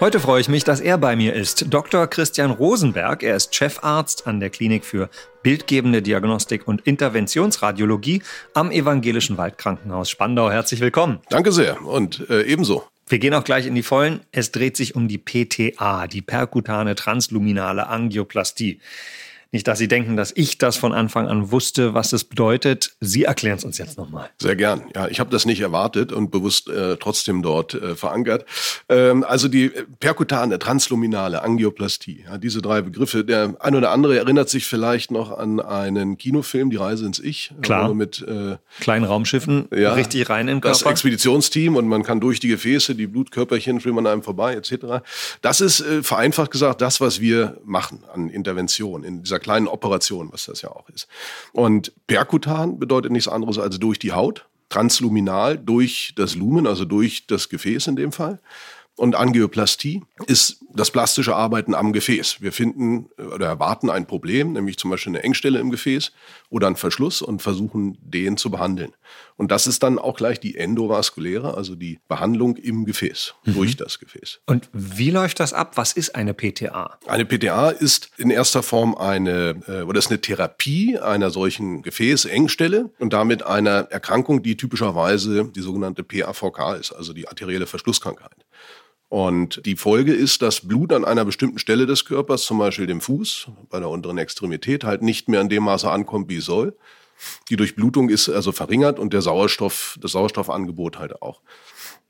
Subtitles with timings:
[0.00, 1.74] Heute freue ich mich, dass er bei mir ist.
[1.74, 2.06] Dr.
[2.06, 3.24] Christian Rosenberg.
[3.24, 5.10] Er ist Chefarzt an der Klinik für
[5.42, 8.22] bildgebende Diagnostik und Interventionsradiologie
[8.54, 10.52] am Evangelischen Waldkrankenhaus Spandau.
[10.52, 11.18] Herzlich willkommen.
[11.30, 12.84] Danke sehr und äh, ebenso.
[13.08, 14.20] Wir gehen auch gleich in die Vollen.
[14.30, 18.78] Es dreht sich um die PTA, die perkutane transluminale Angioplastie.
[19.50, 22.92] Nicht, dass Sie denken, dass ich das von Anfang an wusste, was es bedeutet.
[23.00, 24.28] Sie erklären es uns jetzt nochmal.
[24.38, 24.82] Sehr gern.
[24.94, 28.44] Ja, ich habe das nicht erwartet und bewusst äh, trotzdem dort äh, verankert.
[28.90, 32.24] Ähm, also die perkutane, transluminale Angioplastie.
[32.26, 33.24] Ja, diese drei Begriffe.
[33.24, 37.52] Der ein oder andere erinnert sich vielleicht noch an einen Kinofilm, Die Reise ins Ich.
[37.62, 37.94] Klar.
[37.94, 40.78] Mit äh, kleinen Raumschiffen ja, richtig rein in den Körper.
[40.78, 45.02] Das Expeditionsteam und man kann durch die Gefäße, die Blutkörperchen schwimmen an einem vorbei etc.
[45.40, 49.68] Das ist äh, vereinfacht gesagt das, was wir machen an Intervention in dieser dieser kleinen
[49.68, 51.08] Operation, was das ja auch ist.
[51.52, 57.26] Und perkutan bedeutet nichts anderes als durch die Haut, transluminal durch das Lumen, also durch
[57.26, 58.38] das Gefäß in dem Fall.
[58.98, 62.42] Und Angioplastie ist das plastische Arbeiten am Gefäß.
[62.42, 66.10] Wir finden äh, oder erwarten ein Problem, nämlich zum Beispiel eine Engstelle im Gefäß
[66.50, 68.92] oder einen Verschluss und versuchen, den zu behandeln.
[69.36, 73.54] Und das ist dann auch gleich die endovaskuläre, also die Behandlung im Gefäß, mhm.
[73.54, 74.40] durch das Gefäß.
[74.46, 75.76] Und wie läuft das ab?
[75.76, 76.98] Was ist eine PTA?
[77.06, 82.90] Eine PTA ist in erster Form eine, äh, oder ist eine Therapie einer solchen Gefäßengstelle
[82.98, 88.44] und damit einer Erkrankung, die typischerweise die sogenannte PAVK ist, also die arterielle Verschlusskrankheit.
[89.08, 93.00] Und die Folge ist, dass Blut an einer bestimmten Stelle des Körpers, zum Beispiel dem
[93.00, 96.76] Fuß, bei der unteren Extremität, halt nicht mehr in dem Maße ankommt, wie es soll.
[97.48, 101.40] Die Durchblutung ist also verringert und der Sauerstoff, das Sauerstoffangebot halt auch.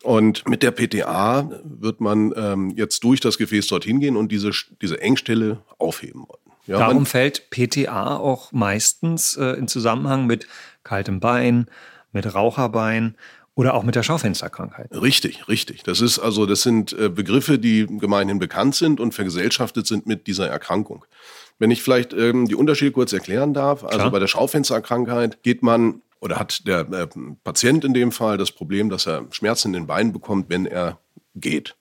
[0.03, 4.51] Und mit der PTA wird man ähm, jetzt durch das Gefäß dorthin gehen und diese,
[4.83, 6.49] diese Engstelle aufheben wollen.
[6.67, 10.47] Ja, Darum fällt PTA auch meistens äh, in Zusammenhang mit
[10.85, 11.67] kaltem Bein,
[12.13, 13.17] mit Raucherbein
[13.59, 14.89] oder auch mit der Schaufensterkrankheit.
[14.93, 15.83] Richtig, richtig.
[15.83, 20.29] Das ist also, das sind äh, Begriffe, die gemeinhin bekannt sind und vergesellschaftet sind mit
[20.29, 21.05] dieser Erkrankung.
[21.59, 23.83] Wenn ich vielleicht ähm, die Unterschiede kurz erklären darf.
[23.83, 24.11] Also Klar.
[24.13, 27.09] bei der Schaufensterkrankheit geht man oder hat der äh,
[27.43, 31.01] Patient in dem Fall das Problem, dass er Schmerzen in den Beinen bekommt, wenn er
[31.35, 31.75] geht.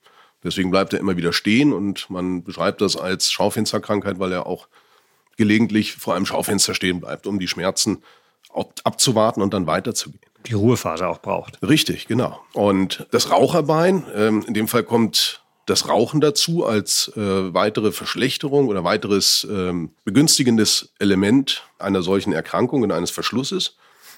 [0.43, 4.67] Deswegen bleibt er immer wieder stehen und man beschreibt das als Schaufensterkrankheit, weil er auch
[5.35, 8.01] gelegentlich vor einem Schaufenster stehen bleibt, um die Schmerzen
[8.83, 11.59] abzuwarten und dann weiterzugehen die Ruhephase auch braucht.
[11.61, 12.39] Richtig, genau.
[12.53, 18.67] Und das Raucherbein, ähm, in dem Fall kommt das Rauchen dazu als äh, weitere Verschlechterung
[18.69, 23.75] oder weiteres ähm, begünstigendes Element einer solchen Erkrankung und eines Verschlusses.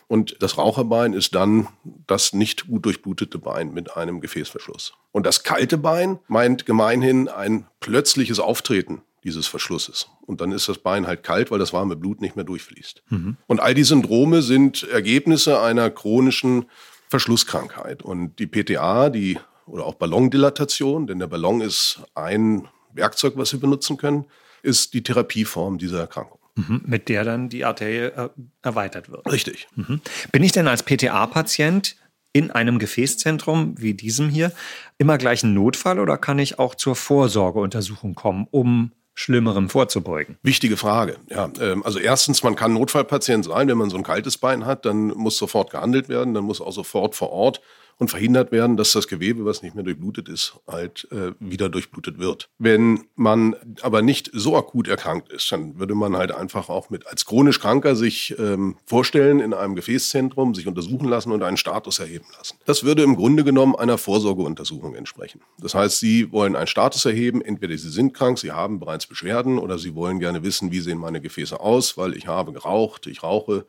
[0.08, 1.68] Und das Raucherbein ist dann
[2.08, 4.94] das nicht gut durchblutete Bein mit einem Gefäßverschluss.
[5.12, 10.08] Und das kalte Bein meint gemeinhin ein plötzliches Auftreten dieses Verschlusses.
[10.26, 13.04] Und dann ist das Bein halt kalt, weil das warme Blut nicht mehr durchfließt.
[13.10, 13.38] Mhm.
[13.48, 16.66] Und all die Syndrome sind Ergebnisse einer chronischen
[17.10, 18.04] Verschlusskrankheit.
[18.04, 23.60] Und die PTA, die oder auch Ballondilatation, denn der Ballon ist ein Werkzeug, was wir
[23.60, 24.26] benutzen können,
[24.62, 26.40] ist die Therapieform dieser Erkrankung.
[26.56, 28.30] Mhm, mit der dann die Arterie äh,
[28.62, 29.32] erweitert wird.
[29.32, 29.68] Richtig.
[29.76, 30.02] Mhm.
[30.32, 31.96] Bin ich denn als PTA-Patient
[32.34, 34.52] in einem Gefäßzentrum wie diesem hier
[34.98, 40.38] immer gleich ein Notfall oder kann ich auch zur Vorsorgeuntersuchung kommen, um Schlimmerem vorzubeugen?
[40.44, 41.18] Wichtige Frage.
[41.30, 44.86] Ja, ähm, also erstens, man kann Notfallpatient sein, wenn man so ein kaltes Bein hat,
[44.86, 47.60] dann muss sofort gehandelt werden, dann muss auch sofort vor Ort
[48.00, 52.18] und verhindert werden, dass das Gewebe, was nicht mehr durchblutet ist, halt äh, wieder durchblutet
[52.18, 52.50] wird.
[52.58, 57.06] Wenn man aber nicht so akut erkrankt ist, dann würde man halt einfach auch mit
[57.08, 62.00] als chronisch Kranker sich ähm, vorstellen in einem Gefäßzentrum, sich untersuchen lassen und einen Status
[62.00, 62.58] erheben lassen.
[62.66, 65.42] Das würde im Grunde genommen einer Vorsorgeuntersuchung entsprechen.
[65.58, 69.60] Das heißt, Sie wollen einen Status erheben, entweder Sie sind krank, Sie haben bereits Beschwerden
[69.60, 73.24] oder Sie wollen gerne wissen, wie sehen meine Gefäße aus, weil ich habe geraucht, ich
[73.24, 73.66] rauche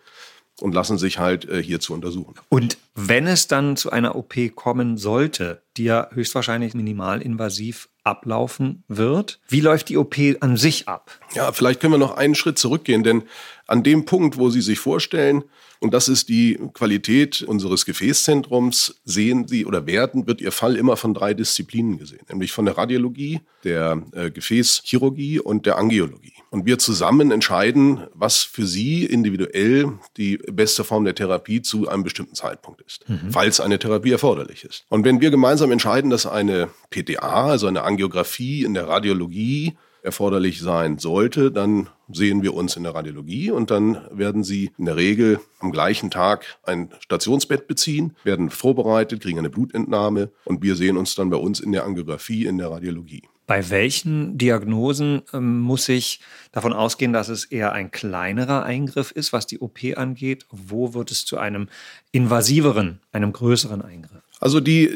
[0.63, 2.35] und lassen sich halt äh, hier zu untersuchen.
[2.49, 9.41] Und wenn es dann zu einer OP kommen sollte, die ja höchstwahrscheinlich minimalinvasiv ablaufen wird,
[9.49, 11.11] wie läuft die OP an sich ab?
[11.35, 13.25] Ja, vielleicht können wir noch einen Schritt zurückgehen, denn
[13.67, 15.45] an dem Punkt, wo Sie sich vorstellen,
[15.79, 20.97] und das ist die Qualität unseres Gefäßzentrums, sehen Sie oder werden, wird Ihr Fall immer
[20.97, 26.35] von drei Disziplinen gesehen, nämlich von der Radiologie, der äh, Gefäßchirurgie und der Angiologie.
[26.51, 32.03] Und wir zusammen entscheiden, was für Sie individuell die beste Form der Therapie zu einem
[32.03, 33.31] bestimmten Zeitpunkt ist, mhm.
[33.31, 34.85] falls eine Therapie erforderlich ist.
[34.89, 40.61] Und wenn wir gemeinsam entscheiden, dass eine PTA, also eine Angiografie in der Radiologie, erforderlich
[40.61, 44.97] sein sollte, dann sehen wir uns in der Radiologie und dann werden Sie in der
[44.97, 50.97] Regel am gleichen Tag ein Stationsbett beziehen, werden vorbereitet, kriegen eine Blutentnahme und wir sehen
[50.97, 53.23] uns dann bei uns in der Angiografie in der Radiologie.
[53.47, 56.21] Bei welchen Diagnosen ähm, muss ich
[56.53, 60.47] davon ausgehen, dass es eher ein kleinerer Eingriff ist, was die OP angeht?
[60.51, 61.69] Wo wird es zu einem
[62.13, 64.23] invasiveren, einem größeren Eingriff?
[64.39, 64.89] Also die,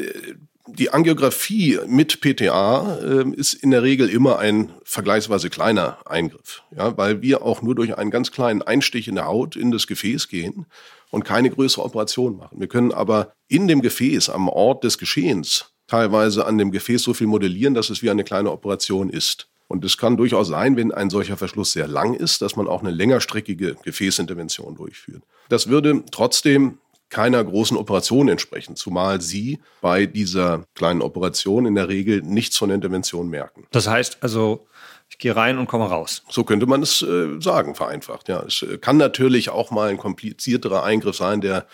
[0.66, 6.96] die Angiografie mit PTA äh, ist in der Regel immer ein vergleichsweise kleiner Eingriff, ja,
[6.96, 10.28] weil wir auch nur durch einen ganz kleinen Einstich in der Haut in das Gefäß
[10.28, 10.66] gehen
[11.11, 12.61] und keine größere Operation machen.
[12.61, 17.12] Wir können aber in dem Gefäß, am Ort des Geschehens, teilweise an dem Gefäß so
[17.12, 19.49] viel modellieren, dass es wie eine kleine Operation ist.
[19.67, 22.82] Und es kann durchaus sein, wenn ein solcher Verschluss sehr lang ist, dass man auch
[22.82, 25.22] eine längerstreckige Gefäßintervention durchführt.
[25.49, 26.78] Das würde trotzdem
[27.11, 32.69] keiner großen Operation entsprechen, zumal sie bei dieser kleinen Operation in der Regel nichts von
[32.69, 33.67] der Intervention merken.
[33.71, 34.67] Das heißt also,
[35.09, 36.25] ich gehe rein und komme raus.
[36.29, 38.29] So könnte man es äh, sagen, vereinfacht.
[38.29, 41.67] Ja, es äh, kann natürlich auch mal ein komplizierterer Eingriff sein, der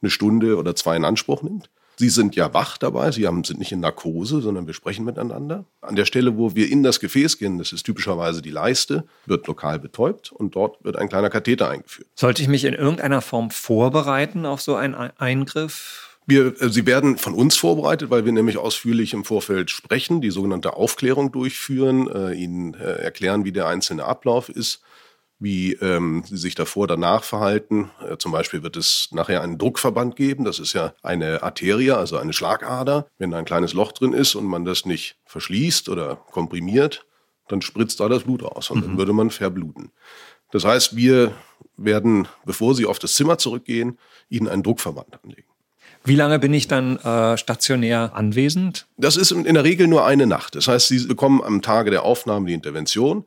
[0.00, 1.68] eine Stunde oder zwei in Anspruch nimmt.
[1.98, 5.64] Sie sind ja wach dabei, Sie haben, sind nicht in Narkose, sondern wir sprechen miteinander.
[5.80, 9.46] An der Stelle, wo wir in das Gefäß gehen, das ist typischerweise die Leiste, wird
[9.46, 12.08] lokal betäubt und dort wird ein kleiner Katheter eingeführt.
[12.14, 16.06] Sollte ich mich in irgendeiner Form vorbereiten auf so einen Eingriff?
[16.26, 20.30] Wir, äh, sie werden von uns vorbereitet, weil wir nämlich ausführlich im Vorfeld sprechen, die
[20.30, 24.82] sogenannte Aufklärung durchführen, äh, Ihnen äh, erklären, wie der einzelne Ablauf ist
[25.38, 27.90] wie ähm, sie sich davor, danach verhalten.
[28.00, 30.44] Äh, zum Beispiel wird es nachher einen Druckverband geben.
[30.44, 33.08] Das ist ja eine Arterie, also eine Schlagader.
[33.18, 37.06] Wenn da ein kleines Loch drin ist und man das nicht verschließt oder komprimiert,
[37.48, 38.82] dann spritzt da das Blut raus und mhm.
[38.82, 39.92] dann würde man verbluten.
[40.52, 41.32] Das heißt, wir
[41.76, 43.98] werden, bevor Sie auf das Zimmer zurückgehen,
[44.28, 45.48] Ihnen einen Druckverband anlegen.
[46.04, 48.86] Wie lange bin ich dann äh, stationär anwesend?
[48.96, 50.54] Das ist in der Regel nur eine Nacht.
[50.54, 53.24] Das heißt, Sie bekommen am Tage der Aufnahme die Intervention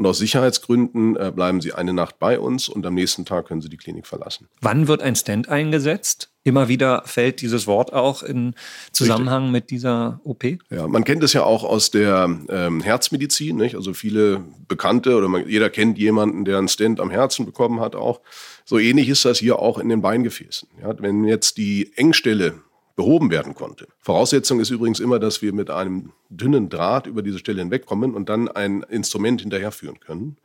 [0.00, 3.60] und aus Sicherheitsgründen äh, bleiben Sie eine Nacht bei uns und am nächsten Tag können
[3.60, 4.48] Sie die Klinik verlassen.
[4.62, 6.30] Wann wird ein Stand eingesetzt?
[6.42, 8.54] Immer wieder fällt dieses Wort auch in
[8.92, 9.52] Zusammenhang Richtig.
[9.52, 10.44] mit dieser OP?
[10.70, 13.58] Ja, man kennt es ja auch aus der ähm, Herzmedizin.
[13.58, 13.74] Nicht?
[13.74, 17.94] Also viele Bekannte oder man, jeder kennt jemanden, der einen Stand am Herzen bekommen hat
[17.94, 18.22] auch.
[18.64, 20.66] So ähnlich ist das hier auch in den Beingefäßen.
[20.80, 22.62] Ja, wenn jetzt die Engstelle
[23.00, 23.88] behoben werden konnte.
[23.98, 28.28] Voraussetzung ist übrigens immer, dass wir mit einem dünnen Draht über diese Stelle hinwegkommen und
[28.28, 30.36] dann ein Instrument hinterherführen können.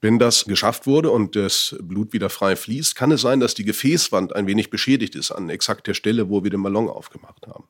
[0.00, 3.64] Wenn das geschafft wurde und das Blut wieder frei fließt, kann es sein, dass die
[3.64, 7.68] Gefäßwand ein wenig beschädigt ist an exakt der Stelle, wo wir den Ballon aufgemacht haben.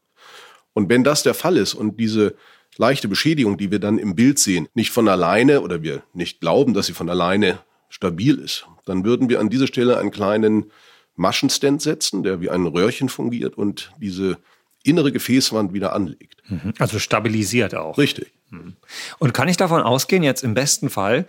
[0.73, 2.37] Und wenn das der Fall ist und diese
[2.79, 6.73] leichte Beschädigung, die wir dann im Bild sehen, nicht von alleine oder wir nicht glauben,
[6.73, 7.59] dass sie von alleine
[7.91, 10.71] stabil ist, dann würden wir an dieser Stelle einen kleinen
[11.17, 14.39] Maschenstand setzen, der wie ein Röhrchen fungiert und diese
[14.85, 16.43] innere Gefäßwand wieder anlegt.
[16.49, 16.75] Mhm.
[16.79, 17.99] Also stabilisiert auch.
[17.99, 18.33] Richtig.
[18.51, 18.77] Mhm.
[19.19, 21.27] Und kann ich davon ausgehen, jetzt im besten Fall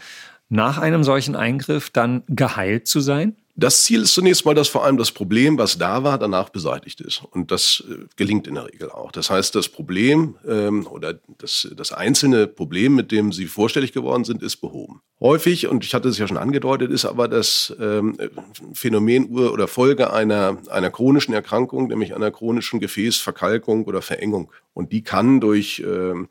[0.50, 3.36] nach einem solchen Eingriff dann geheilt zu sein?
[3.60, 7.02] Das Ziel ist zunächst mal, dass vor allem das Problem, was da war, danach beseitigt
[7.02, 7.24] ist.
[7.32, 9.12] Und das äh, gelingt in der Regel auch.
[9.12, 14.26] Das heißt, das Problem ähm, oder das, das einzelne Problem, mit dem Sie vorstellig geworden
[14.26, 15.02] sind, ist behoben.
[15.20, 18.16] Häufig, und ich hatte es ja schon angedeutet, ist aber das ähm,
[18.74, 24.52] Phänomen oder Folge einer, einer chronischen Erkrankung, nämlich einer chronischen Gefäßverkalkung oder Verengung.
[24.76, 26.30] Und die kann durch ähm,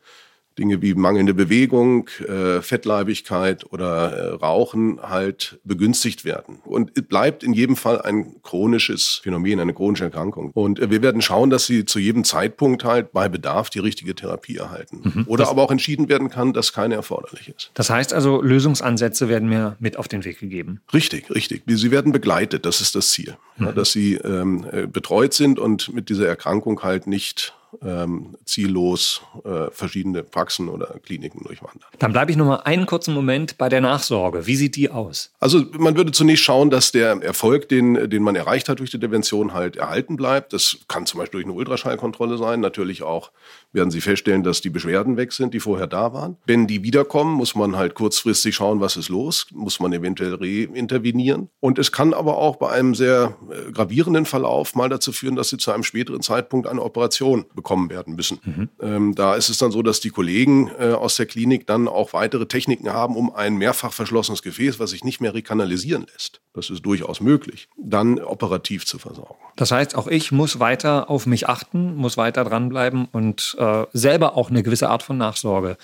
[0.57, 6.59] Dinge wie mangelnde Bewegung, äh, Fettleibigkeit oder äh, Rauchen halt begünstigt werden.
[6.65, 10.51] Und es bleibt in jedem Fall ein chronisches Phänomen, eine chronische Erkrankung.
[10.53, 14.15] Und äh, wir werden schauen, dass sie zu jedem Zeitpunkt halt bei Bedarf die richtige
[14.15, 15.01] Therapie erhalten.
[15.03, 15.25] Mhm.
[15.27, 17.71] Oder das aber auch entschieden werden kann, dass keine erforderlich ist.
[17.73, 20.81] Das heißt also, Lösungsansätze werden mir mit auf den Weg gegeben.
[20.93, 21.63] Richtig, richtig.
[21.67, 23.37] Sie werden begleitet, das ist das Ziel.
[23.57, 23.65] Mhm.
[23.65, 27.53] Ja, dass sie ähm, äh, betreut sind und mit dieser Erkrankung halt nicht
[27.83, 31.89] ähm, ziellos äh, verschiedene Praxen oder Kliniken durchwandern.
[31.99, 34.47] Dann bleibe ich noch mal einen kurzen Moment bei der Nachsorge.
[34.47, 35.31] Wie sieht die aus?
[35.39, 38.97] Also man würde zunächst schauen, dass der Erfolg, den, den man erreicht hat durch die
[38.97, 40.53] Intervention, halt erhalten bleibt.
[40.53, 42.59] Das kann zum Beispiel durch eine Ultraschallkontrolle sein.
[42.59, 43.31] Natürlich auch
[43.77, 46.35] werden Sie feststellen, dass die Beschwerden weg sind, die vorher da waren.
[46.45, 51.49] Wenn die wiederkommen, muss man halt kurzfristig schauen, was ist los, muss man eventuell reintervenieren.
[51.61, 55.49] Und es kann aber auch bei einem sehr äh, gravierenden Verlauf mal dazu führen, dass
[55.49, 58.39] Sie zu einem späteren Zeitpunkt eine Operation bekommen werden müssen.
[58.43, 58.69] Mhm.
[58.81, 62.11] Ähm, da ist es dann so, dass die Kollegen äh, aus der Klinik dann auch
[62.13, 66.69] weitere Techniken haben, um ein mehrfach verschlossenes Gefäß, was sich nicht mehr rekanalisieren lässt, das
[66.71, 69.35] ist durchaus möglich, dann operativ zu versorgen.
[69.55, 74.35] Das heißt, auch ich muss weiter auf mich achten, muss weiter dranbleiben und äh, selber
[74.35, 75.77] auch eine gewisse Art von Nachsorge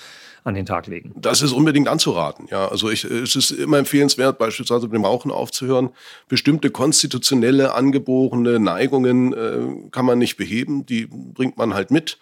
[0.44, 1.14] an den Tag legen.
[1.16, 2.48] Das ist unbedingt anzuraten.
[2.52, 5.90] Ja, also ich, es ist immer empfehlenswert, beispielsweise mit dem Rauchen aufzuhören.
[6.28, 12.18] Bestimmte konstitutionelle, angeborene Neigungen äh, kann man nicht beheben, die bringt man halt mit.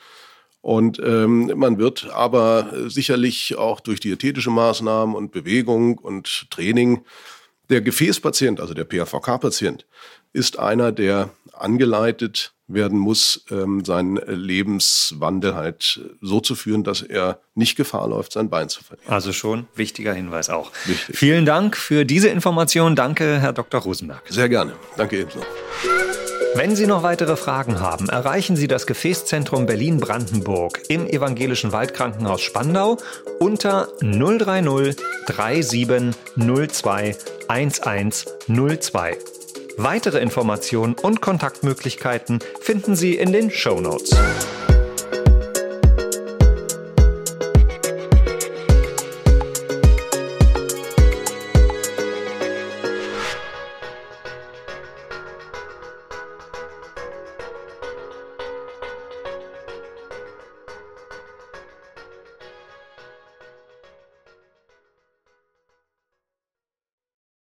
[0.61, 7.03] Und ähm, man wird aber sicherlich auch durch diätetische Maßnahmen und Bewegung und Training
[7.71, 9.85] der Gefäßpatient, also der PAVK-Patient,
[10.33, 17.41] ist einer, der angeleitet werden muss, ähm, seinen Lebenswandel halt so zu führen, dass er
[17.53, 19.11] nicht Gefahr läuft, sein Bein zu verlieren.
[19.11, 20.71] Also schon wichtiger Hinweis auch.
[20.85, 21.17] Wichtig.
[21.17, 22.95] Vielen Dank für diese Information.
[22.95, 23.81] Danke, Herr Dr.
[23.81, 24.23] Rosenberg.
[24.29, 24.73] Sehr gerne.
[24.95, 25.39] Danke ebenso.
[26.53, 32.97] Wenn Sie noch weitere Fragen haben, erreichen Sie das Gefäßzentrum Berlin-Brandenburg im Evangelischen Waldkrankenhaus Spandau
[33.39, 34.95] unter 030
[35.27, 37.15] 3702
[37.47, 39.17] 1102.
[39.77, 44.11] Weitere Informationen und Kontaktmöglichkeiten finden Sie in den Show Notes.